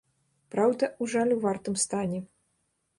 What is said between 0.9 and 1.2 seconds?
у